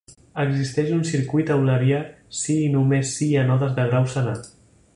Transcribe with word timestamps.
Existeix 0.43 0.87
un 0.95 1.03
circuit 1.09 1.51
eulerià 1.55 1.99
si 2.39 2.55
i 2.63 2.71
només 2.77 3.13
si 3.19 3.27
no 3.29 3.31
hi 3.35 3.39
ha 3.43 3.45
nodes 3.51 3.77
de 3.77 3.87
grau 3.93 4.09
senar. 4.15 4.35